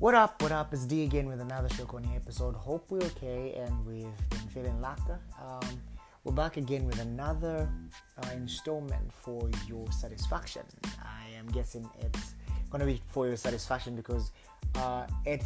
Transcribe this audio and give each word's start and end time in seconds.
What 0.00 0.14
up, 0.14 0.40
what 0.42 0.52
up? 0.52 0.72
It's 0.72 0.84
D 0.84 1.02
again 1.02 1.26
with 1.26 1.40
another 1.40 1.68
Shokoni 1.70 2.14
episode. 2.14 2.54
Hope 2.54 2.86
we're 2.88 3.02
okay 3.02 3.54
and 3.56 3.84
we've 3.84 4.30
been 4.30 4.48
feeling 4.54 4.80
laughter. 4.80 5.18
Um, 5.44 5.82
we're 6.22 6.34
back 6.34 6.56
again 6.56 6.86
with 6.86 7.00
another 7.00 7.68
uh, 8.16 8.28
installment 8.32 9.12
for 9.12 9.50
your 9.66 9.90
satisfaction. 9.90 10.62
I 11.02 11.36
am 11.36 11.48
guessing 11.48 11.90
it's 12.00 12.34
to 12.72 12.86
be 12.86 13.02
for 13.08 13.26
your 13.26 13.36
satisfaction 13.36 13.96
because 13.96 14.30
uh, 14.76 15.08
it, 15.26 15.42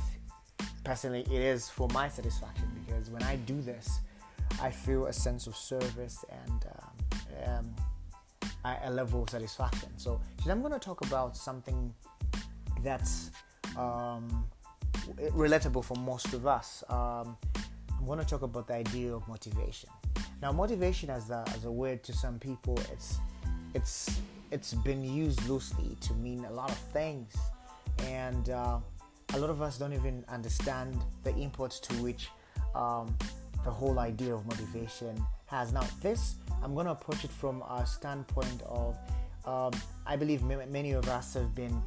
personally, 0.85 1.23
it 1.31 1.41
is 1.41 1.71
for 1.71 1.89
my 1.95 2.11
satisfaction 2.11 2.69
because 2.87 3.09
when 3.09 3.23
I 3.23 3.37
do 3.37 3.59
this, 3.63 4.01
I 4.61 4.71
feel 4.71 5.07
a 5.07 5.15
sense 5.15 5.47
of 5.47 5.57
service 5.57 6.27
and 6.31 6.67
um, 7.47 7.75
um, 8.67 8.75
a 8.85 8.91
level 8.91 9.23
of 9.23 9.31
satisfaction. 9.31 9.89
So 9.97 10.21
today 10.37 10.51
I'm 10.51 10.61
going 10.61 10.75
to 10.75 10.79
talk 10.79 11.07
about 11.07 11.39
something 11.39 11.95
that's 12.85 13.31
um, 13.77 14.47
relatable 15.31 15.85
for 15.85 15.97
most 15.97 16.33
of 16.35 16.47
us. 16.47 16.85
Um, 16.89 17.37
I'm 17.99 18.07
going 18.07 18.19
to 18.19 18.25
talk 18.25 18.43
about 18.43 18.67
the 18.67 18.75
idea 18.75 19.15
of 19.15 19.27
motivation. 19.29 19.89
Now, 20.41 20.51
motivation 20.53 21.09
as 21.11 21.31
a, 21.31 21.45
as 21.55 21.65
a 21.65 21.71
word 21.71 22.03
to 22.05 22.13
some 22.13 22.39
people, 22.39 22.79
it's 22.93 23.19
it's 23.75 24.21
it's 24.51 24.75
been 24.75 25.03
used 25.03 25.49
loosely 25.49 25.97
to 26.01 26.15
mean 26.15 26.45
a 26.45 26.53
lot 26.53 26.71
of 26.71 26.79
things, 26.93 27.33
and 28.05 28.51
uh, 28.51 28.79
a 29.35 29.39
lot 29.39 29.51
of 29.51 29.63
us 29.63 29.79
don't 29.79 29.93
even 29.93 30.25
understand 30.29 31.01
the 31.23 31.35
import 31.37 31.71
to 31.71 31.95
which 32.03 32.29
um, 32.75 33.17
the 33.65 33.71
whole 33.71 33.99
idea 33.99 34.35
of 34.35 34.45
motivation 34.47 35.25
has. 35.47 35.73
Now, 35.73 35.87
this 36.03 36.35
I'm 36.63 36.75
going 36.75 36.87
to 36.87 36.93
approach 36.93 37.25
it 37.25 37.31
from 37.31 37.63
a 37.63 37.87
standpoint 37.87 38.63
of 38.67 38.99
um, 39.45 39.73
I 40.07 40.17
believe 40.17 40.43
many 40.43 40.93
of 40.93 41.09
us 41.09 41.35
have 41.35 41.55
been 41.55 41.83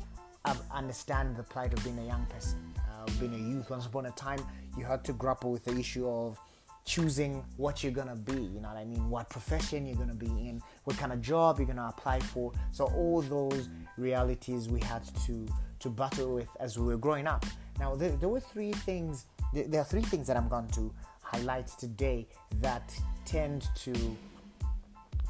understand 0.72 1.36
the 1.36 1.44
plight 1.44 1.74
of 1.74 1.84
being 1.84 2.00
a 2.00 2.06
young 2.06 2.26
person, 2.28 2.60
uh, 2.78 3.06
being 3.20 3.34
a 3.34 3.38
youth. 3.38 3.70
Once 3.70 3.86
upon 3.86 4.06
a 4.06 4.12
time, 4.12 4.40
you 4.78 4.86
had 4.86 5.04
to 5.06 5.14
grapple 5.14 5.52
with 5.52 5.66
the 5.66 5.78
issue 5.78 6.08
of 6.08 6.40
choosing 6.86 7.44
what 7.58 7.84
you're 7.84 7.92
gonna 7.92 8.16
be. 8.16 8.34
You 8.34 8.62
know 8.62 8.70
what 8.70 8.78
I 8.78 8.86
mean? 8.86 9.10
What 9.10 9.30
profession 9.30 9.86
you're 9.86 9.98
gonna 9.98 10.14
be 10.14 10.28
in, 10.28 10.62
what 10.84 10.98
kind 10.98 11.12
of 11.12 11.22
job 11.22 11.58
you're 11.58 11.68
gonna 11.68 11.88
apply 11.88 12.20
for. 12.20 12.52
So 12.72 12.86
all 12.86 13.22
those 13.22 13.70
realities 13.98 14.70
we 14.70 14.80
had 14.82 15.04
to 15.26 15.48
to 15.80 15.90
battle 15.90 16.34
with 16.36 16.48
as 16.60 16.78
we 16.78 16.86
were 16.86 16.98
growing 16.98 17.28
up. 17.28 17.46
Now 17.80 17.96
there, 17.96 18.12
there 18.12 18.30
were 18.30 18.40
three 18.40 18.72
things. 18.72 19.26
There, 19.54 19.68
there 19.68 19.82
are 19.82 19.86
three 19.86 20.04
things 20.04 20.28
that 20.28 20.38
I'm 20.38 20.48
going 20.48 20.70
to 20.70 20.94
highlight 21.22 21.68
today 21.68 22.28
that 22.62 22.94
tend 23.26 23.68
to 23.76 23.94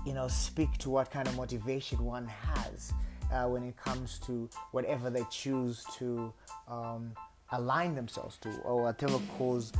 you 0.05 0.13
know 0.13 0.27
speak 0.27 0.77
to 0.79 0.89
what 0.89 1.09
kind 1.09 1.27
of 1.27 1.35
motivation 1.35 2.03
one 2.03 2.27
has 2.27 2.93
uh, 3.31 3.47
when 3.47 3.63
it 3.63 3.75
comes 3.77 4.19
to 4.19 4.49
whatever 4.71 5.09
they 5.09 5.23
choose 5.29 5.83
to 5.97 6.33
um, 6.67 7.11
align 7.51 7.95
themselves 7.95 8.37
to 8.39 8.49
or 8.61 8.83
whatever 8.83 9.19
cause 9.37 9.71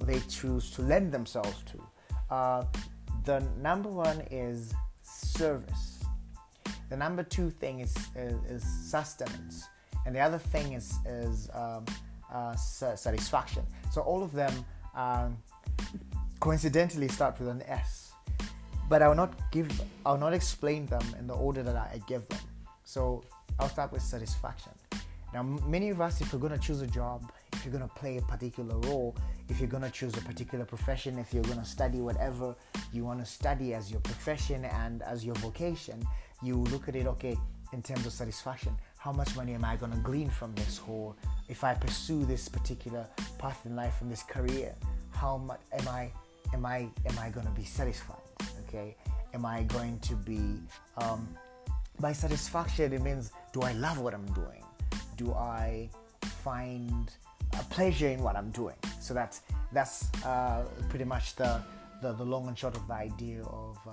they 0.00 0.20
choose 0.28 0.70
to 0.70 0.82
lend 0.82 1.12
themselves 1.12 1.62
to. 1.64 2.34
Uh, 2.34 2.64
the 3.24 3.40
number 3.60 3.88
one 3.88 4.22
is 4.30 4.72
service. 5.02 6.02
The 6.88 6.96
number 6.96 7.22
two 7.22 7.50
thing 7.50 7.80
is, 7.80 7.96
is, 8.16 8.34
is 8.50 8.90
sustenance, 8.90 9.68
and 10.06 10.14
the 10.14 10.20
other 10.20 10.38
thing 10.38 10.72
is 10.72 10.98
is 11.06 11.48
um, 11.54 11.84
uh, 12.32 12.54
satisfaction. 12.56 13.64
So 13.92 14.00
all 14.00 14.22
of 14.22 14.32
them 14.32 14.52
um, 14.94 15.36
coincidentally 16.40 17.08
start 17.08 17.38
with 17.38 17.48
an 17.48 17.62
S, 17.62 18.12
but 18.88 19.02
I 19.02 19.08
will 19.08 19.14
not 19.14 19.32
give 19.52 19.68
I 20.04 20.12
will 20.12 20.18
not 20.18 20.32
explain 20.32 20.86
them 20.86 21.04
in 21.18 21.26
the 21.26 21.34
order 21.34 21.62
that 21.62 21.76
I 21.76 22.00
give 22.08 22.26
them. 22.28 22.40
So 22.90 23.22
I'll 23.60 23.68
start 23.68 23.92
with 23.92 24.02
satisfaction. 24.02 24.72
Now, 25.32 25.44
many 25.44 25.90
of 25.90 26.00
us, 26.00 26.20
if 26.20 26.32
you're 26.32 26.40
going 26.40 26.58
to 26.58 26.58
choose 26.58 26.82
a 26.82 26.88
job, 26.88 27.30
if 27.52 27.64
you're 27.64 27.70
going 27.70 27.88
to 27.88 27.94
play 27.94 28.16
a 28.16 28.22
particular 28.22 28.76
role, 28.78 29.14
if 29.48 29.60
you're 29.60 29.68
going 29.68 29.84
to 29.84 29.92
choose 29.92 30.16
a 30.16 30.20
particular 30.22 30.64
profession, 30.64 31.16
if 31.16 31.32
you're 31.32 31.44
going 31.44 31.60
to 31.60 31.64
study 31.64 32.00
whatever 32.00 32.56
you 32.92 33.04
want 33.04 33.20
to 33.20 33.24
study 33.24 33.74
as 33.74 33.92
your 33.92 34.00
profession 34.00 34.64
and 34.64 35.02
as 35.02 35.24
your 35.24 35.36
vocation, 35.36 36.04
you 36.42 36.56
look 36.56 36.88
at 36.88 36.96
it, 36.96 37.06
okay, 37.06 37.36
in 37.72 37.80
terms 37.80 38.06
of 38.06 38.12
satisfaction, 38.12 38.76
how 38.98 39.12
much 39.12 39.36
money 39.36 39.54
am 39.54 39.64
I 39.64 39.76
going 39.76 39.92
to 39.92 39.98
glean 39.98 40.28
from 40.28 40.52
this? 40.56 40.80
Or 40.88 41.14
if 41.48 41.62
I 41.62 41.74
pursue 41.74 42.24
this 42.24 42.48
particular 42.48 43.06
path 43.38 43.66
in 43.66 43.76
life, 43.76 43.98
from 43.98 44.10
this 44.10 44.24
career, 44.24 44.74
how 45.12 45.36
much 45.36 45.60
am 45.78 45.86
I, 45.86 46.10
am 46.52 46.66
I, 46.66 46.88
am 47.06 47.16
I 47.20 47.30
going 47.30 47.46
to 47.46 47.52
be 47.52 47.62
satisfied? 47.62 48.16
Okay, 48.66 48.96
am 49.32 49.46
I 49.46 49.62
going 49.62 50.00
to 50.00 50.16
be 50.16 50.58
um, 50.96 51.28
by 52.00 52.12
satisfaction, 52.12 52.92
it 52.92 53.02
means 53.02 53.32
do 53.52 53.60
I 53.62 53.72
love 53.72 53.98
what 53.98 54.14
I'm 54.14 54.26
doing? 54.32 54.64
Do 55.16 55.32
I 55.34 55.90
find 56.42 57.10
a 57.58 57.62
pleasure 57.64 58.08
in 58.08 58.22
what 58.22 58.36
I'm 58.36 58.50
doing? 58.50 58.76
So 59.00 59.12
that's 59.14 59.42
that's 59.72 60.08
uh, 60.24 60.64
pretty 60.88 61.04
much 61.04 61.36
the, 61.36 61.62
the, 62.02 62.12
the 62.12 62.24
long 62.24 62.48
and 62.48 62.58
short 62.58 62.76
of 62.76 62.86
the 62.88 62.94
idea 62.94 63.42
of 63.42 63.78
uh, 63.86 63.92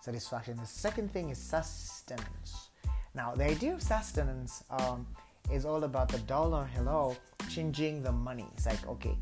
satisfaction. 0.00 0.56
The 0.56 0.66
second 0.66 1.12
thing 1.12 1.30
is 1.30 1.38
sustenance. 1.38 2.70
Now, 3.14 3.34
the 3.34 3.44
idea 3.44 3.74
of 3.74 3.82
sustenance 3.82 4.64
um, 4.70 5.06
is 5.52 5.64
all 5.64 5.84
about 5.84 6.08
the 6.08 6.18
dollar. 6.20 6.68
Hello, 6.74 7.16
changing 7.50 8.02
the 8.02 8.12
money. 8.12 8.46
It's 8.54 8.66
like 8.66 8.86
okay, 8.88 9.16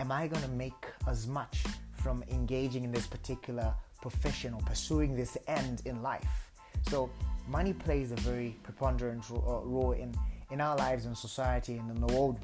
am 0.00 0.10
I 0.10 0.26
gonna 0.26 0.48
make 0.48 0.86
as 1.06 1.26
much 1.26 1.64
from 2.02 2.24
engaging 2.30 2.84
in 2.84 2.92
this 2.92 3.06
particular 3.06 3.72
profession 4.02 4.54
or 4.54 4.60
pursuing 4.62 5.14
this 5.14 5.38
end 5.46 5.82
in 5.84 6.02
life? 6.02 6.45
So 6.88 7.10
money 7.48 7.72
plays 7.72 8.12
a 8.12 8.16
very 8.16 8.56
preponderant 8.62 9.24
uh, 9.30 9.34
role 9.34 9.92
in, 9.92 10.14
in 10.50 10.60
our 10.60 10.76
lives 10.76 11.06
and 11.06 11.16
society 11.16 11.76
and 11.78 11.90
in 11.90 12.00
the 12.00 12.12
world, 12.12 12.38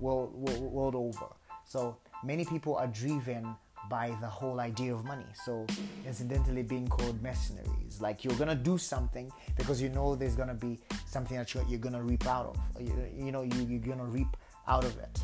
world, 0.00 0.34
world, 0.34 0.94
over. 0.94 1.26
So 1.64 1.96
many 2.22 2.44
people 2.44 2.76
are 2.76 2.88
driven 2.88 3.54
by 3.88 4.16
the 4.20 4.26
whole 4.26 4.60
idea 4.60 4.94
of 4.94 5.04
money. 5.04 5.26
So, 5.44 5.66
incidentally, 6.06 6.62
being 6.62 6.88
called 6.88 7.22
mercenaries, 7.22 8.00
like 8.00 8.24
you're 8.24 8.34
gonna 8.36 8.54
do 8.54 8.78
something 8.78 9.30
because 9.56 9.80
you 9.80 9.90
know 9.90 10.14
there's 10.14 10.36
gonna 10.36 10.54
be 10.54 10.78
something 11.06 11.36
that 11.36 11.52
you're, 11.54 11.64
you're 11.64 11.78
gonna 11.78 12.02
reap 12.02 12.26
out 12.26 12.46
of. 12.46 12.82
You, 12.82 12.94
you 13.14 13.32
know, 13.32 13.42
you, 13.42 13.66
you're 13.68 13.80
gonna 13.80 14.06
reap 14.06 14.36
out 14.66 14.84
of 14.84 14.98
it. 14.98 15.20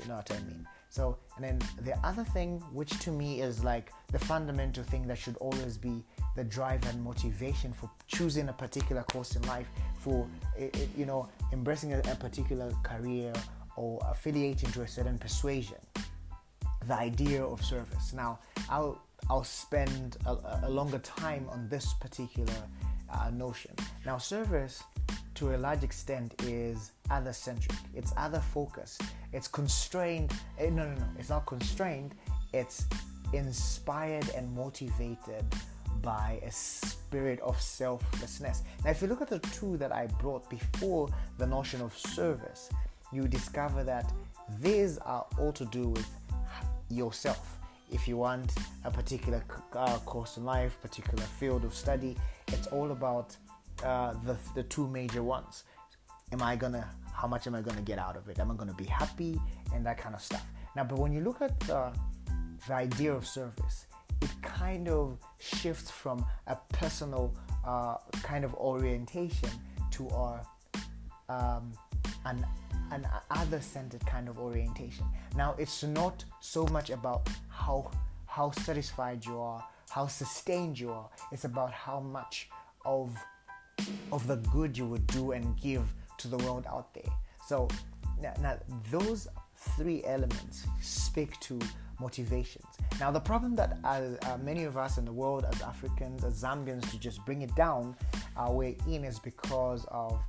You 0.00 0.08
know 0.08 0.16
what 0.16 0.30
I 0.32 0.38
mean? 0.40 0.66
So, 0.92 1.16
and 1.36 1.44
then 1.46 1.58
the 1.86 1.96
other 2.06 2.22
thing, 2.22 2.60
which 2.70 2.98
to 2.98 3.10
me 3.10 3.40
is 3.40 3.64
like 3.64 3.90
the 4.08 4.18
fundamental 4.18 4.84
thing 4.84 5.06
that 5.06 5.16
should 5.16 5.38
always 5.38 5.78
be 5.78 6.04
the 6.36 6.44
drive 6.44 6.86
and 6.86 7.02
motivation 7.02 7.72
for 7.72 7.88
choosing 8.08 8.50
a 8.50 8.52
particular 8.52 9.02
course 9.04 9.34
in 9.34 9.40
life, 9.46 9.66
for 10.00 10.28
you 10.94 11.06
know 11.06 11.30
embracing 11.50 11.94
a, 11.94 11.98
a 12.00 12.16
particular 12.16 12.70
career 12.82 13.32
or 13.76 14.06
affiliating 14.10 14.70
to 14.72 14.82
a 14.82 14.86
certain 14.86 15.16
persuasion. 15.16 15.78
The 16.86 16.94
idea 16.94 17.42
of 17.42 17.64
service. 17.64 18.12
Now, 18.12 18.38
I'll 18.68 19.00
I'll 19.30 19.44
spend 19.44 20.18
a, 20.26 20.36
a 20.64 20.68
longer 20.68 20.98
time 20.98 21.46
on 21.48 21.70
this 21.70 21.94
particular 21.94 22.60
uh, 23.10 23.30
notion. 23.30 23.74
Now, 24.04 24.18
service 24.18 24.82
to 25.42 25.56
a 25.56 25.58
large 25.58 25.82
extent 25.82 26.40
is 26.44 26.92
other 27.10 27.32
centric, 27.32 27.76
it's 27.96 28.12
other 28.16 28.38
focused, 28.38 29.02
it's 29.32 29.48
constrained. 29.48 30.32
Eh, 30.56 30.70
no, 30.70 30.84
no, 30.84 30.94
no, 30.94 31.06
it's 31.18 31.30
not 31.30 31.46
constrained, 31.46 32.14
it's 32.52 32.86
inspired 33.32 34.28
and 34.36 34.54
motivated 34.54 35.44
by 36.00 36.40
a 36.46 36.50
spirit 36.52 37.40
of 37.40 37.60
selflessness. 37.60 38.62
Now, 38.84 38.92
if 38.92 39.02
you 39.02 39.08
look 39.08 39.20
at 39.20 39.30
the 39.30 39.40
two 39.40 39.76
that 39.78 39.90
I 39.90 40.06
brought 40.20 40.48
before 40.48 41.08
the 41.38 41.46
notion 41.48 41.80
of 41.80 41.92
service, 41.98 42.70
you 43.12 43.26
discover 43.26 43.82
that 43.82 44.12
these 44.60 44.98
are 44.98 45.26
all 45.40 45.52
to 45.54 45.64
do 45.64 45.88
with 45.88 46.08
yourself. 46.88 47.58
If 47.90 48.06
you 48.06 48.16
want 48.16 48.52
a 48.84 48.92
particular 48.92 49.42
uh, 49.72 49.98
course 50.06 50.36
in 50.36 50.44
life, 50.44 50.80
particular 50.80 51.24
field 51.24 51.64
of 51.64 51.74
study, 51.74 52.16
it's 52.46 52.68
all 52.68 52.92
about 52.92 53.36
uh, 53.82 54.14
the, 54.24 54.36
the 54.54 54.62
two 54.64 54.88
major 54.88 55.22
ones. 55.22 55.64
Am 56.32 56.42
I 56.42 56.56
gonna, 56.56 56.88
how 57.12 57.28
much 57.28 57.46
am 57.46 57.54
I 57.54 57.60
gonna 57.60 57.82
get 57.82 57.98
out 57.98 58.16
of 58.16 58.28
it? 58.28 58.38
Am 58.38 58.50
I 58.50 58.54
gonna 58.54 58.74
be 58.74 58.84
happy? 58.84 59.40
And 59.74 59.84
that 59.86 59.98
kind 59.98 60.14
of 60.14 60.22
stuff. 60.22 60.46
Now, 60.74 60.84
but 60.84 60.98
when 60.98 61.12
you 61.12 61.20
look 61.20 61.42
at 61.42 61.58
the, 61.60 61.92
the 62.66 62.74
idea 62.74 63.12
of 63.12 63.26
service, 63.26 63.86
it 64.20 64.30
kind 64.40 64.88
of 64.88 65.18
shifts 65.40 65.90
from 65.90 66.24
a 66.46 66.56
personal 66.72 67.34
uh, 67.66 67.96
kind 68.22 68.44
of 68.44 68.54
orientation 68.54 69.50
to 69.90 70.08
our 70.10 70.46
um, 71.28 71.72
an, 72.24 72.46
an 72.90 73.06
other 73.30 73.60
centered 73.60 74.04
kind 74.06 74.28
of 74.28 74.38
orientation. 74.38 75.04
Now, 75.36 75.54
it's 75.58 75.82
not 75.82 76.24
so 76.40 76.66
much 76.66 76.90
about 76.90 77.28
how 77.48 77.90
how 78.26 78.50
satisfied 78.50 79.24
you 79.26 79.38
are, 79.38 79.62
how 79.90 80.06
sustained 80.06 80.78
you 80.78 80.90
are. 80.90 81.08
It's 81.32 81.44
about 81.44 81.72
how 81.72 82.00
much 82.00 82.48
of 82.84 83.14
of 84.10 84.26
the 84.26 84.36
good 84.36 84.76
you 84.76 84.86
would 84.86 85.06
do 85.08 85.32
and 85.32 85.58
give 85.60 85.84
to 86.18 86.28
the 86.28 86.36
world 86.38 86.66
out 86.68 86.92
there. 86.94 87.12
So 87.46 87.68
now, 88.20 88.34
now 88.40 88.58
those 88.90 89.28
three 89.76 90.04
elements 90.04 90.66
speak 90.80 91.38
to 91.40 91.58
motivations. 92.00 92.66
Now, 92.98 93.10
the 93.10 93.20
problem 93.20 93.54
that 93.56 93.78
as, 93.84 94.18
uh, 94.22 94.38
many 94.42 94.64
of 94.64 94.76
us 94.76 94.98
in 94.98 95.04
the 95.04 95.12
world, 95.12 95.44
as 95.52 95.62
Africans, 95.62 96.24
as 96.24 96.42
Zambians, 96.42 96.90
to 96.90 96.98
just 96.98 97.24
bring 97.24 97.42
it 97.42 97.54
down 97.54 97.96
our 98.36 98.52
way 98.52 98.76
in 98.88 99.04
is 99.04 99.18
because 99.18 99.86
of 99.88 100.20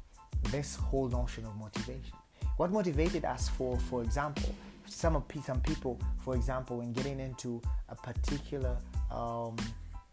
this 0.51 0.75
whole 0.75 1.10
notion 1.10 1.46
of 1.46 1.56
motivation. 1.57 2.18
What 2.57 2.72
motivated 2.72 3.25
us 3.25 3.50
for, 3.50 3.80
for 3.80 4.04
example, 4.04 4.54
some 4.86 5.16
of 5.16 5.24
some 5.44 5.62
people, 5.62 6.00
for 6.24 6.36
example, 6.36 6.81
in 6.81 6.94
getting 6.94 7.19
into 7.19 7.62
a 7.89 7.96
particular 7.96 8.78
um, 9.12 9.56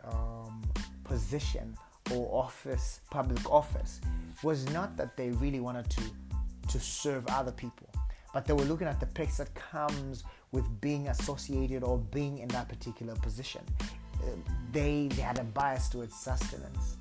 um, 0.04 0.62
position 1.04 1.76
or 2.12 2.42
office, 2.44 3.00
public 3.10 3.50
office, 3.50 4.00
was 4.42 4.68
not 4.70 4.96
that 4.96 5.16
they 5.16 5.30
really 5.30 5.60
wanted 5.60 5.88
to 5.90 6.02
to 6.68 6.78
serve 6.78 7.26
other 7.28 7.50
people, 7.50 7.88
but 8.32 8.44
they 8.46 8.52
were 8.52 8.64
looking 8.64 8.86
at 8.86 9.00
the 9.00 9.06
perks 9.06 9.38
that 9.38 9.52
comes 9.54 10.22
with 10.52 10.64
being 10.80 11.08
associated 11.08 11.82
or 11.82 11.98
being 11.98 12.38
in 12.38 12.48
that 12.48 12.68
particular 12.68 13.14
position. 13.16 13.62
Uh, 13.80 14.26
they, 14.72 15.08
they 15.10 15.22
had 15.22 15.38
a 15.38 15.44
bias 15.44 15.88
towards 15.88 16.14
sustenance 16.14 16.96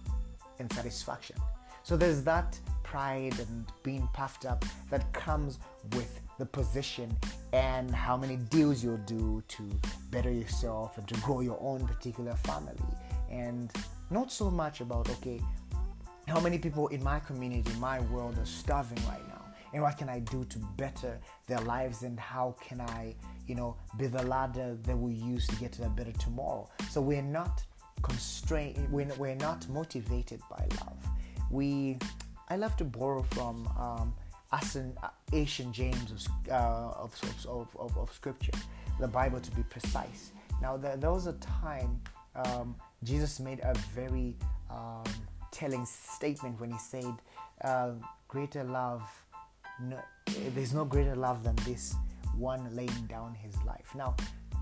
and 0.57 0.71
satisfaction. 0.73 1.35
So 1.83 1.97
there's 1.97 2.23
that 2.23 2.59
pride 2.83 3.37
and 3.39 3.65
being 3.83 4.07
puffed 4.13 4.45
up 4.45 4.65
that 4.89 5.11
comes 5.13 5.59
with 5.93 6.19
the 6.39 6.45
position 6.45 7.15
and 7.53 7.91
how 7.91 8.17
many 8.17 8.37
deals 8.37 8.83
you'll 8.83 8.97
do 8.97 9.43
to 9.47 9.63
better 10.09 10.31
yourself 10.31 10.97
and 10.97 11.07
to 11.07 11.15
grow 11.21 11.41
your 11.41 11.59
own 11.61 11.85
particular 11.85 12.35
family. 12.35 12.75
And 13.29 13.71
not 14.09 14.31
so 14.31 14.49
much 14.49 14.81
about, 14.81 15.09
okay, 15.09 15.41
how 16.27 16.39
many 16.39 16.57
people 16.57 16.87
in 16.87 17.03
my 17.03 17.19
community, 17.19 17.71
my 17.79 17.99
world, 18.01 18.37
are 18.37 18.45
starving 18.45 19.03
right 19.07 19.27
now? 19.27 19.41
And 19.73 19.83
what 19.83 19.97
can 19.97 20.09
I 20.09 20.19
do 20.19 20.45
to 20.45 20.59
better 20.77 21.19
their 21.47 21.59
lives? 21.61 22.03
And 22.03 22.19
how 22.19 22.55
can 22.59 22.81
I, 22.81 23.15
you 23.47 23.55
know, 23.55 23.75
be 23.97 24.07
the 24.07 24.23
ladder 24.23 24.77
that 24.83 24.97
we 24.97 25.13
use 25.13 25.45
to 25.47 25.55
get 25.57 25.71
to 25.73 25.85
a 25.85 25.89
better 25.89 26.11
tomorrow? 26.13 26.67
So 26.89 27.01
we're 27.01 27.21
not 27.21 27.63
constrained, 28.01 28.87
we're, 28.91 29.13
we're 29.17 29.35
not 29.35 29.67
motivated 29.69 30.41
by 30.49 30.65
love. 30.81 30.97
We, 31.51 31.97
I 32.49 32.55
love 32.55 32.75
to 32.77 32.83
borrow 32.83 33.23
from 33.31 33.67
um, 33.77 34.13
Asian, 34.53 34.95
Asian 35.33 35.71
James 35.71 36.11
of, 36.11 36.51
uh, 36.51 36.53
of, 36.55 37.15
of, 37.47 37.75
of, 37.77 37.97
of, 37.97 38.13
scripture, 38.13 38.53
the 38.99 39.07
Bible 39.07 39.39
to 39.39 39.51
be 39.51 39.63
precise. 39.63 40.31
Now, 40.61 40.77
there, 40.77 40.97
there 40.97 41.11
was 41.11 41.27
a 41.27 41.33
time 41.33 42.01
um, 42.35 42.75
Jesus 43.03 43.39
made 43.39 43.59
a 43.63 43.73
very 43.95 44.35
um, 44.69 45.03
telling 45.51 45.85
statement 45.85 46.59
when 46.59 46.71
he 46.71 46.77
said, 46.77 47.13
uh, 47.63 47.91
Greater 48.27 48.63
love, 48.63 49.01
no, 49.81 49.99
there's 50.53 50.73
no 50.73 50.85
greater 50.85 51.15
love 51.15 51.43
than 51.43 51.55
this 51.65 51.95
one 52.37 52.75
laying 52.75 53.07
down 53.07 53.33
his 53.33 53.55
life. 53.65 53.95
Now, 53.95 54.15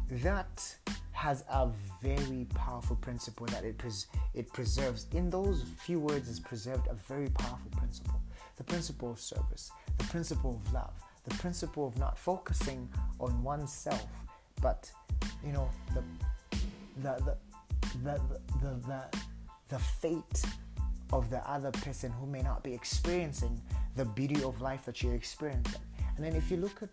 that 0.09 0.75
has 1.11 1.43
a 1.49 1.69
very 2.01 2.47
powerful 2.53 2.95
principle 2.95 3.45
that 3.47 3.65
it, 3.65 3.77
pres- 3.77 4.07
it 4.33 4.53
preserves. 4.53 5.07
In 5.13 5.29
those 5.29 5.65
few 5.79 5.99
words, 5.99 6.29
is 6.29 6.39
preserved 6.39 6.87
a 6.87 6.93
very 6.93 7.29
powerful 7.29 7.71
principle 7.75 8.21
the 8.57 8.63
principle 8.63 9.11
of 9.11 9.19
service, 9.19 9.71
the 9.99 10.03
principle 10.05 10.59
of 10.65 10.73
love, 10.73 10.93
the 11.25 11.35
principle 11.35 11.87
of 11.87 11.97
not 11.97 12.17
focusing 12.17 12.89
on 13.19 13.43
oneself, 13.43 14.07
but 14.61 14.91
you 15.45 15.53
know 15.53 15.69
the 15.93 16.03
the 17.01 17.23
the 17.23 17.37
the 18.03 18.19
the, 18.61 18.69
the, 18.87 19.03
the 19.69 19.79
fate 19.79 20.43
of 21.13 21.29
the 21.29 21.39
other 21.49 21.71
person 21.71 22.11
who 22.11 22.25
may 22.25 22.41
not 22.41 22.63
be 22.63 22.73
experiencing 22.73 23.61
the 23.95 24.05
beauty 24.05 24.43
of 24.43 24.61
life 24.61 24.85
that 24.85 25.01
you're 25.01 25.15
experiencing. 25.15 25.81
And 26.15 26.25
then 26.25 26.35
if 26.35 26.51
you 26.51 26.57
look 26.57 26.83
at 26.83 26.89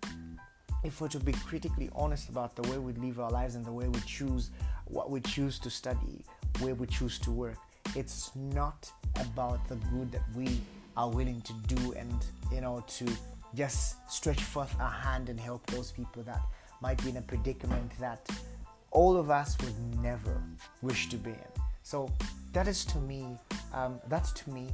if 0.82 1.00
we're 1.00 1.08
to 1.08 1.18
be 1.18 1.32
critically 1.32 1.90
honest 1.94 2.28
about 2.28 2.54
the 2.54 2.62
way 2.70 2.78
we 2.78 2.92
live 2.92 3.18
our 3.18 3.30
lives 3.30 3.54
and 3.54 3.64
the 3.64 3.72
way 3.72 3.88
we 3.88 4.00
choose 4.00 4.50
what 4.84 5.10
we 5.10 5.20
choose 5.20 5.58
to 5.60 5.70
study, 5.70 6.24
where 6.60 6.74
we 6.74 6.86
choose 6.86 7.18
to 7.20 7.30
work, 7.30 7.56
it's 7.96 8.30
not 8.36 8.90
about 9.16 9.66
the 9.68 9.76
good 9.76 10.12
that 10.12 10.22
we 10.34 10.60
are 10.96 11.08
willing 11.08 11.40
to 11.40 11.52
do 11.66 11.92
and 11.92 12.26
you 12.52 12.60
know 12.60 12.84
to 12.86 13.06
just 13.54 13.96
stretch 14.10 14.42
forth 14.42 14.74
a 14.80 14.88
hand 14.88 15.28
and 15.28 15.38
help 15.38 15.64
those 15.66 15.90
people 15.92 16.22
that 16.22 16.40
might 16.80 17.02
be 17.02 17.10
in 17.10 17.16
a 17.16 17.22
predicament 17.22 17.90
that 17.98 18.28
all 18.94 19.16
of 19.16 19.28
us 19.28 19.58
would 19.60 20.02
never 20.02 20.42
wish 20.80 21.08
to 21.10 21.16
be 21.16 21.30
in. 21.30 21.52
So 21.82 22.10
that 22.52 22.66
is 22.66 22.84
to 22.86 22.98
me, 22.98 23.36
um, 23.74 24.00
that's 24.08 24.32
to 24.32 24.50
me 24.50 24.68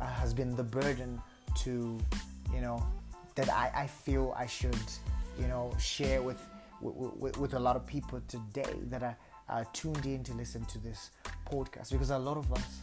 uh, 0.00 0.06
has 0.06 0.32
been 0.32 0.54
the 0.54 0.62
burden 0.62 1.20
to, 1.62 1.98
you 2.52 2.60
know, 2.60 2.84
that 3.34 3.48
I, 3.50 3.72
I 3.74 3.86
feel 3.88 4.32
I 4.36 4.46
should, 4.46 4.78
you 5.40 5.48
know, 5.48 5.74
share 5.80 6.22
with, 6.22 6.40
with, 6.80 7.36
with 7.38 7.54
a 7.54 7.58
lot 7.58 7.74
of 7.74 7.84
people 7.86 8.20
today 8.28 8.74
that 8.90 9.02
are, 9.02 9.16
are 9.48 9.64
tuned 9.72 10.06
in 10.06 10.22
to 10.24 10.34
listen 10.34 10.64
to 10.66 10.78
this 10.78 11.10
podcast 11.50 11.90
because 11.90 12.10
a 12.10 12.18
lot 12.18 12.36
of 12.36 12.52
us 12.52 12.80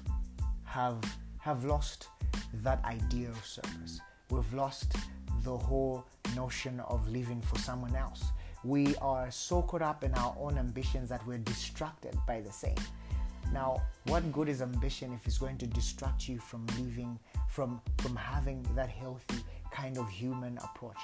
have 0.66 0.98
have 1.40 1.66
lost 1.66 2.08
that 2.54 2.84
idea 2.86 3.28
of 3.28 3.46
service. 3.46 4.00
We've 4.30 4.54
lost 4.54 4.96
the 5.44 5.58
whole 5.58 6.06
notion 6.36 6.80
of 6.82 7.08
living 7.10 7.42
for 7.42 7.58
someone 7.58 7.96
else. 7.96 8.24
We 8.64 8.96
are 8.98 9.32
so 9.32 9.62
caught 9.62 9.82
up 9.82 10.04
in 10.04 10.14
our 10.14 10.36
own 10.40 10.58
ambitions 10.58 11.10
that 11.10 11.26
we're 11.26 11.40
distracted 11.40 12.16
by 12.28 12.42
the 12.42 12.52
same. 12.52 12.76
Now, 13.52 13.82
what 14.06 14.32
good 14.32 14.48
is 14.48 14.62
ambition 14.62 15.12
if 15.14 15.26
it's 15.28 15.38
going 15.38 15.58
to 15.58 15.68
distract 15.68 16.30
you 16.30 16.40
from 16.40 16.66
living, 16.78 17.20
from 17.50 17.82
from 17.98 18.16
having 18.16 18.66
that 18.76 18.90
healthy 18.90 19.44
kind 19.72 19.98
of 19.98 20.10
human 20.10 20.58
approach, 20.60 20.98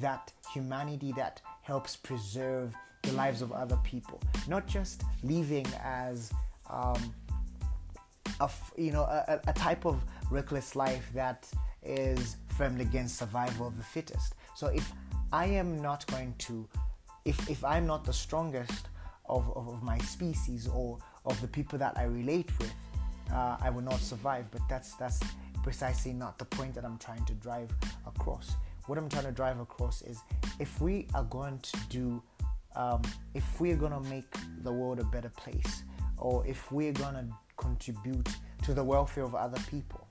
that 0.00 0.32
humanity 0.52 1.12
that 1.12 1.40
helps 1.62 1.96
preserve 1.96 2.74
the 3.02 3.12
lives 3.12 3.42
of 3.42 3.52
other 3.52 3.78
people, 3.84 4.20
not 4.48 4.66
just 4.66 5.02
living 5.22 5.66
as 5.82 6.32
um, 6.68 7.14
a, 8.40 8.50
you 8.76 8.92
know 8.92 9.02
a, 9.02 9.40
a 9.46 9.52
type 9.52 9.86
of 9.86 10.02
reckless 10.30 10.74
life 10.74 11.08
that 11.14 11.48
is 11.82 12.36
firmly 12.48 12.82
against 12.82 13.18
survival 13.18 13.66
of 13.66 13.76
the 13.76 13.82
fittest. 13.82 14.34
So 14.54 14.68
if 14.68 14.92
I 15.32 15.46
am 15.46 15.80
not 15.82 16.06
going 16.06 16.34
to, 16.38 16.68
if, 17.24 17.48
if 17.48 17.64
I'm 17.64 17.86
not 17.86 18.04
the 18.04 18.12
strongest 18.12 18.88
of, 19.26 19.50
of, 19.56 19.68
of 19.68 19.82
my 19.82 19.98
species 19.98 20.68
or 20.68 20.98
of 21.24 21.40
the 21.40 21.48
people 21.48 21.78
that 21.78 21.96
I 21.96 22.04
relate 22.04 22.50
with, 22.58 22.72
uh, 23.32 23.56
I 23.60 23.70
will 23.70 23.82
not 23.82 24.00
survive. 24.00 24.50
But 24.50 24.62
that's 24.68 24.94
that's 24.94 25.20
precisely 25.62 26.12
not 26.12 26.38
the 26.38 26.44
point 26.44 26.74
that 26.74 26.84
I'm 26.84 26.98
trying 26.98 27.24
to 27.24 27.34
drive 27.34 27.70
across. 28.06 28.54
What 28.86 28.98
I'm 28.98 29.08
trying 29.08 29.24
to 29.24 29.32
drive 29.32 29.58
across 29.60 30.02
is 30.02 30.20
if 30.58 30.80
we 30.80 31.06
are 31.14 31.24
going 31.24 31.58
to 31.60 31.78
do, 31.88 32.22
um, 32.76 33.00
if 33.32 33.58
we're 33.58 33.76
going 33.76 33.92
to 33.92 34.10
make 34.10 34.30
the 34.62 34.72
world 34.72 35.00
a 35.00 35.04
better 35.04 35.30
place, 35.30 35.84
or 36.18 36.46
if 36.46 36.70
we're 36.70 36.92
going 36.92 37.14
to 37.14 37.26
contribute 37.56 38.28
to 38.64 38.74
the 38.74 38.84
welfare 38.84 39.24
of 39.24 39.34
other 39.34 39.60
people, 39.70 40.06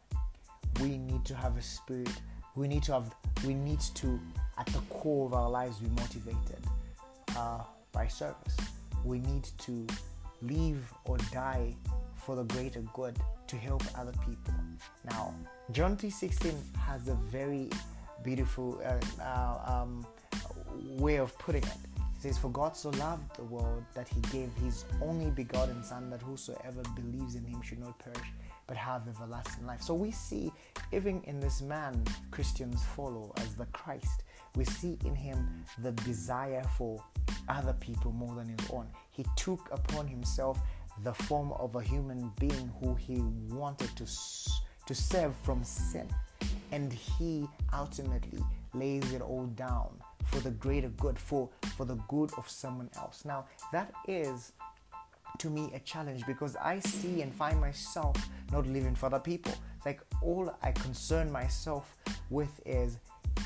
we 0.81 0.97
need 0.97 1.23
to 1.25 1.35
have 1.35 1.55
a 1.57 1.61
spirit. 1.61 2.09
We 2.55 2.67
need 2.67 2.83
to 2.83 2.93
have. 2.93 3.13
We 3.45 3.53
need 3.53 3.81
to, 3.95 4.19
at 4.57 4.65
the 4.67 4.79
core 4.89 5.27
of 5.27 5.33
our 5.33 5.49
lives, 5.49 5.77
be 5.77 5.89
motivated 5.89 6.65
uh, 7.37 7.63
by 7.91 8.07
service. 8.07 8.57
We 9.03 9.19
need 9.19 9.47
to 9.59 9.87
live 10.41 10.93
or 11.05 11.17
die 11.31 11.75
for 12.15 12.35
the 12.35 12.43
greater 12.43 12.81
good 12.93 13.17
to 13.47 13.57
help 13.57 13.83
other 13.97 14.13
people. 14.25 14.53
Now, 15.05 15.33
John 15.71 15.97
3:16 15.97 16.55
has 16.77 17.07
a 17.07 17.15
very 17.15 17.69
beautiful 18.23 18.81
uh, 18.83 18.99
uh, 19.21 19.73
um, 19.73 20.05
way 20.97 21.17
of 21.17 21.37
putting 21.37 21.63
it. 21.63 21.77
It 22.15 22.21
says, 22.21 22.37
"For 22.37 22.49
God 22.49 22.75
so 22.77 22.89
loved 22.91 23.35
the 23.35 23.43
world 23.43 23.83
that 23.95 24.07
He 24.07 24.21
gave 24.31 24.53
His 24.55 24.85
only 25.01 25.29
begotten 25.29 25.83
Son, 25.83 26.09
that 26.09 26.21
whosoever 26.21 26.81
believes 26.95 27.35
in 27.35 27.45
Him 27.45 27.61
should 27.61 27.79
not 27.79 27.99
perish, 27.99 28.29
but 28.67 28.77
have 28.77 29.07
everlasting 29.07 29.65
life. 29.65 29.81
So 29.81 29.93
we 29.93 30.11
see, 30.11 30.51
even 30.91 31.21
in 31.23 31.39
this 31.39 31.61
man, 31.61 32.03
Christians 32.31 32.83
follow 32.95 33.33
as 33.37 33.55
the 33.55 33.65
Christ. 33.67 34.23
We 34.55 34.65
see 34.65 34.97
in 35.05 35.15
him 35.15 35.65
the 35.81 35.91
desire 35.91 36.63
for 36.77 37.03
other 37.49 37.73
people 37.73 38.11
more 38.11 38.35
than 38.35 38.49
his 38.49 38.69
own. 38.71 38.87
He 39.11 39.25
took 39.35 39.69
upon 39.71 40.07
himself 40.07 40.59
the 41.03 41.13
form 41.13 41.51
of 41.53 41.75
a 41.75 41.81
human 41.81 42.31
being 42.39 42.71
who 42.79 42.95
he 42.95 43.19
wanted 43.49 43.95
to, 43.97 44.05
to 44.85 44.95
serve 44.95 45.35
from 45.43 45.63
sin. 45.63 46.07
And 46.71 46.91
he 46.93 47.47
ultimately 47.73 48.43
lays 48.73 49.11
it 49.13 49.21
all 49.21 49.45
down 49.55 49.89
for 50.25 50.39
the 50.39 50.51
greater 50.51 50.89
good, 50.89 51.19
for, 51.19 51.49
for 51.75 51.85
the 51.85 51.95
good 52.07 52.31
of 52.37 52.49
someone 52.49 52.89
else. 52.97 53.25
Now, 53.25 53.45
that 53.71 53.91
is 54.07 54.53
to 55.39 55.49
me 55.49 55.71
a 55.73 55.79
challenge 55.79 56.25
because 56.27 56.55
I 56.55 56.79
see 56.79 57.21
and 57.21 57.33
find 57.33 57.59
myself 57.59 58.15
not 58.51 58.67
living 58.67 58.95
for 58.95 59.07
other 59.07 59.19
people. 59.19 59.53
It's 59.77 59.85
like 59.85 60.01
all 60.21 60.53
I 60.61 60.71
concern 60.71 61.31
myself 61.31 61.97
with 62.29 62.61
is 62.65 62.99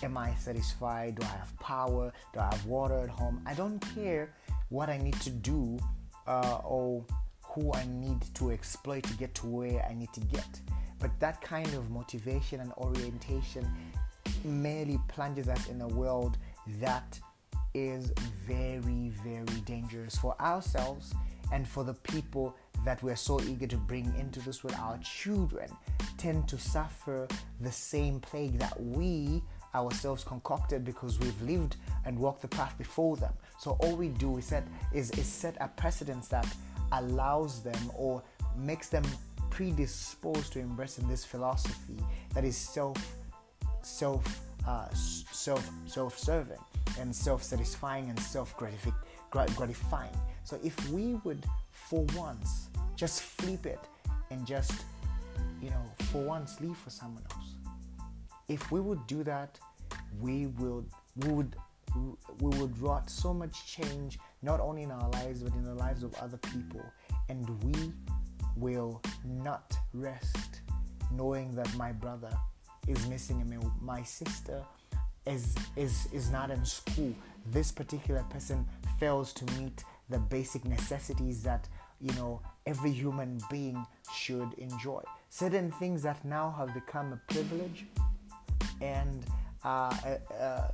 am 0.03 0.17
I 0.17 0.33
satisfied? 0.35 1.15
Do 1.15 1.23
I 1.23 1.37
have 1.37 1.57
power? 1.59 2.13
Do 2.33 2.39
I 2.39 2.45
have 2.45 2.65
water 2.65 2.99
at 2.99 3.09
home? 3.09 3.41
I 3.45 3.53
don't 3.53 3.79
care 3.95 4.33
what 4.69 4.89
I 4.89 4.97
need 4.97 5.19
to 5.21 5.29
do 5.29 5.79
uh, 6.27 6.59
or 6.63 7.03
who 7.41 7.73
I 7.73 7.85
need 7.87 8.21
to 8.35 8.51
exploit 8.51 9.03
to 9.03 9.13
get 9.13 9.33
to 9.35 9.47
where 9.47 9.85
I 9.89 9.93
need 9.93 10.13
to 10.13 10.21
get. 10.21 10.61
But 10.99 11.11
that 11.19 11.41
kind 11.41 11.71
of 11.73 11.89
motivation 11.89 12.59
and 12.59 12.71
orientation 12.73 13.67
merely 14.43 14.99
plunges 15.07 15.47
us 15.47 15.67
in 15.69 15.81
a 15.81 15.87
world 15.87 16.37
that 16.79 17.19
is 17.73 18.11
very, 18.45 19.11
very 19.23 19.61
dangerous 19.65 20.17
for 20.17 20.39
ourselves 20.41 21.13
and 21.51 21.67
for 21.67 21.83
the 21.83 21.93
people 21.93 22.55
that 22.83 23.01
we're 23.01 23.15
so 23.15 23.41
eager 23.41 23.67
to 23.67 23.77
bring 23.77 24.13
into 24.17 24.39
this 24.41 24.63
world, 24.63 24.77
our 24.79 24.97
children 24.99 25.69
tend 26.17 26.47
to 26.47 26.57
suffer 26.57 27.27
the 27.61 27.71
same 27.71 28.19
plague 28.19 28.57
that 28.59 28.79
we 28.81 29.41
ourselves 29.77 30.23
concocted 30.23 30.83
because 30.83 31.19
we've 31.19 31.41
lived 31.41 31.75
and 32.05 32.17
walked 32.17 32.41
the 32.41 32.47
path 32.47 32.77
before 32.77 33.15
them. 33.17 33.33
So 33.59 33.77
all 33.81 33.95
we 33.95 34.09
do 34.09 34.37
is 34.37 34.45
set 34.45 34.63
is, 34.93 35.11
is 35.11 35.27
set 35.27 35.55
a 35.59 35.67
precedence 35.67 36.27
that 36.29 36.47
allows 36.91 37.61
them 37.63 37.91
or 37.95 38.23
makes 38.55 38.89
them 38.89 39.03
predisposed 39.49 40.53
to 40.53 40.59
embracing 40.59 41.07
this 41.07 41.23
philosophy 41.23 41.99
that 42.33 42.43
is 42.43 42.57
self 42.57 42.97
self 43.81 44.23
uh, 44.67 44.87
self 44.93 45.69
self-serving 45.85 46.59
and 46.99 47.15
self-satisfying 47.15 48.09
and 48.09 48.19
self-gratifying. 48.19 50.17
So 50.43 50.59
if 50.63 50.89
we 50.89 51.15
would 51.23 51.43
for 51.71 52.05
once 52.15 52.69
just 52.95 53.21
flip 53.21 53.65
it 53.65 53.79
and 54.31 54.45
just 54.45 54.73
you 55.61 55.69
know 55.69 55.83
for 56.11 56.21
once 56.23 56.59
leave 56.59 56.77
for 56.77 56.89
someone 56.89 57.23
else. 57.31 57.56
If 58.47 58.71
we 58.71 58.79
would 58.79 59.05
do 59.07 59.23
that, 59.23 59.59
we 60.19 60.47
will 60.47 60.85
we 61.17 61.29
would 61.29 61.55
we 62.41 62.57
would 62.59 62.77
wrought 62.79 63.09
so 63.09 63.33
much 63.33 63.65
change 63.65 64.19
not 64.41 64.59
only 64.59 64.83
in 64.83 64.91
our 64.91 65.09
lives 65.11 65.41
but 65.43 65.53
in 65.53 65.63
the 65.63 65.73
lives 65.73 66.03
of 66.03 66.13
other 66.15 66.37
people. 66.37 66.83
And 67.29 67.49
we 67.63 67.93
will 68.55 69.01
not 69.25 69.75
rest 69.93 70.61
knowing 71.11 71.55
that 71.55 71.73
my 71.75 71.91
brother 71.91 72.31
is 72.87 73.07
missing 73.07 73.41
a 73.41 73.45
meal 73.45 73.71
my 73.81 74.01
sister 74.03 74.63
is 75.25 75.55
is 75.75 76.07
is 76.13 76.29
not 76.31 76.49
in 76.49 76.63
school. 76.65 77.13
This 77.51 77.71
particular 77.71 78.23
person 78.23 78.65
fails 78.99 79.33
to 79.33 79.45
meet 79.59 79.83
the 80.09 80.19
basic 80.19 80.65
necessities 80.65 81.43
that 81.43 81.67
you 81.99 82.13
know 82.13 82.41
every 82.65 82.91
human 82.91 83.41
being 83.51 83.85
should 84.13 84.53
enjoy. 84.57 85.01
Certain 85.29 85.71
things 85.71 86.01
that 86.03 86.23
now 86.23 86.55
have 86.57 86.73
become 86.73 87.13
a 87.13 87.33
privilege 87.33 87.85
and 88.81 89.25
uh, 89.63 89.95
uh, 90.05 90.33
uh 90.33 90.67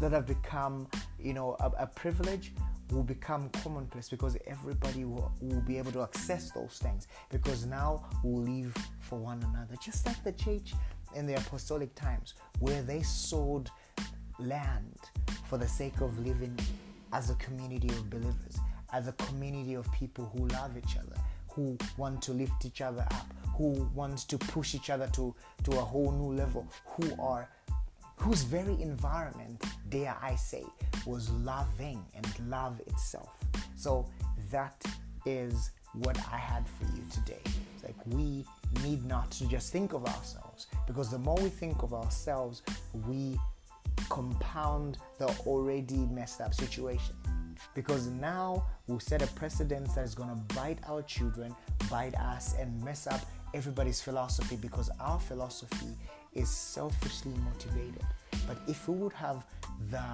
that 0.00 0.12
have 0.12 0.26
become 0.26 0.86
you 1.18 1.34
know 1.34 1.56
a, 1.60 1.82
a 1.82 1.86
privilege 1.86 2.52
will 2.90 3.02
become 3.02 3.50
commonplace 3.62 4.08
because 4.08 4.36
everybody 4.46 5.04
will, 5.04 5.30
will 5.42 5.60
be 5.60 5.76
able 5.76 5.92
to 5.92 6.02
access 6.02 6.50
those 6.52 6.78
things 6.82 7.06
because 7.30 7.66
now 7.66 8.02
we'll 8.24 8.42
live 8.42 8.74
for 9.00 9.18
one 9.18 9.42
another. 9.52 9.74
Just 9.82 10.06
like 10.06 10.22
the 10.24 10.32
church 10.32 10.72
in 11.14 11.26
the 11.26 11.34
apostolic 11.34 11.94
times 11.94 12.34
where 12.60 12.82
they 12.82 13.02
sold 13.02 13.70
land 14.38 14.98
for 15.48 15.58
the 15.58 15.68
sake 15.68 16.00
of 16.00 16.18
living 16.26 16.58
as 17.12 17.30
a 17.30 17.34
community 17.34 17.88
of 17.88 18.08
believers 18.10 18.58
as 18.92 19.08
a 19.08 19.12
community 19.12 19.74
of 19.74 19.90
people 19.92 20.30
who 20.36 20.46
love 20.48 20.76
each 20.76 20.96
other 20.96 21.16
who 21.58 21.76
want 21.96 22.22
to 22.22 22.32
lift 22.32 22.64
each 22.64 22.80
other 22.80 23.04
up 23.10 23.26
who 23.58 23.90
want 23.92 24.18
to 24.28 24.38
push 24.38 24.76
each 24.76 24.88
other 24.88 25.08
to, 25.08 25.34
to 25.64 25.72
a 25.72 25.80
whole 25.80 26.12
new 26.12 26.32
level 26.32 26.64
who 26.86 27.10
are 27.20 27.50
whose 28.14 28.42
very 28.42 28.80
environment, 28.80 29.64
dare 29.88 30.16
I 30.22 30.36
say, 30.36 30.64
was 31.06 31.28
loving 31.30 32.04
and 32.14 32.26
love 32.48 32.80
itself. 32.86 33.36
So 33.76 34.06
that 34.50 34.80
is 35.26 35.72
what 35.92 36.18
I 36.32 36.36
had 36.36 36.64
for 36.68 36.84
you 36.96 37.02
today. 37.12 37.40
It's 37.74 37.84
like 37.84 37.96
we 38.06 38.44
need 38.84 39.04
not 39.04 39.30
to 39.32 39.48
just 39.48 39.72
think 39.72 39.92
of 39.92 40.04
ourselves 40.06 40.68
because 40.86 41.10
the 41.10 41.18
more 41.18 41.36
we 41.36 41.48
think 41.48 41.82
of 41.82 41.92
ourselves, 41.94 42.62
we 43.06 43.38
compound 44.08 44.98
the 45.18 45.26
already 45.46 46.06
messed 46.06 46.40
up 46.40 46.54
situation. 46.54 47.16
Because 47.74 48.08
now 48.08 48.66
we'll 48.86 49.00
set 49.00 49.22
a 49.22 49.26
precedence 49.28 49.94
that 49.94 50.04
is 50.04 50.14
going 50.14 50.30
to 50.30 50.54
bite 50.54 50.78
our 50.88 51.02
children, 51.02 51.54
bite 51.90 52.14
us, 52.16 52.54
and 52.58 52.82
mess 52.82 53.06
up 53.06 53.20
everybody's 53.54 54.00
philosophy 54.00 54.56
because 54.56 54.90
our 55.00 55.20
philosophy 55.20 55.96
is 56.34 56.50
selfishly 56.50 57.32
motivated. 57.44 58.04
But 58.46 58.58
if 58.66 58.88
we 58.88 58.96
would 58.96 59.12
have 59.12 59.44
the 59.90 60.04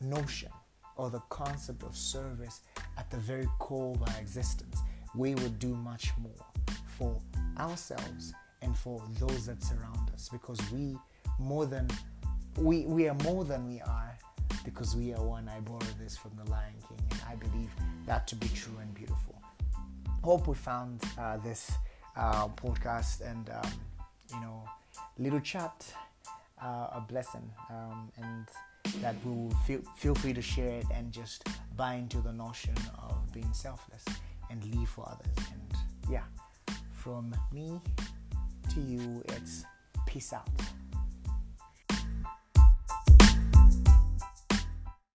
notion 0.00 0.50
or 0.96 1.10
the 1.10 1.20
concept 1.30 1.82
of 1.82 1.96
service 1.96 2.62
at 2.98 3.10
the 3.10 3.16
very 3.16 3.48
core 3.58 3.94
of 3.94 4.02
our 4.02 4.20
existence, 4.20 4.78
we 5.14 5.34
would 5.36 5.58
do 5.58 5.74
much 5.74 6.10
more 6.20 6.46
for 6.98 7.18
ourselves 7.58 8.32
and 8.62 8.76
for 8.76 9.02
those 9.18 9.46
that 9.46 9.62
surround 9.62 10.10
us 10.12 10.28
because 10.30 10.60
we 10.70 10.96
more 11.38 11.66
than 11.66 11.88
we, 12.56 12.84
we 12.84 13.08
are 13.08 13.16
more 13.24 13.44
than 13.44 13.66
we 13.66 13.80
are 13.80 14.09
because 14.64 14.96
we 14.96 15.12
are 15.14 15.22
one. 15.22 15.48
I 15.48 15.60
borrow 15.60 15.78
this 16.02 16.16
from 16.16 16.32
the 16.42 16.50
Lion 16.50 16.74
King, 16.88 16.98
and 17.10 17.20
I 17.28 17.34
believe 17.34 17.70
that 18.06 18.26
to 18.28 18.36
be 18.36 18.48
true 18.48 18.76
and 18.80 18.92
beautiful. 18.94 19.40
Hope 20.22 20.46
we 20.46 20.54
found 20.54 21.02
uh, 21.18 21.38
this 21.38 21.72
uh, 22.16 22.48
podcast 22.48 23.20
and 23.22 23.48
um, 23.50 23.70
you 24.32 24.40
know 24.40 24.64
little 25.18 25.40
chat 25.40 25.94
uh, 26.62 26.88
a 26.92 27.04
blessing 27.08 27.50
um, 27.70 28.10
and 28.18 28.46
that 29.02 29.14
we 29.24 29.32
will 29.32 29.54
feel, 29.66 29.80
feel 29.96 30.14
free 30.14 30.32
to 30.32 30.42
share 30.42 30.78
it 30.78 30.86
and 30.94 31.12
just 31.12 31.46
buy 31.76 31.94
into 31.94 32.18
the 32.20 32.32
notion 32.32 32.74
of 32.98 33.32
being 33.32 33.52
selfless 33.52 34.04
and 34.50 34.64
live 34.74 34.88
for 34.88 35.08
others 35.08 35.46
and 35.52 36.10
yeah 36.10 36.24
from 36.92 37.34
me 37.52 37.80
to 38.72 38.80
you 38.80 39.22
it's 39.28 39.64
peace 40.06 40.32
out 40.32 40.48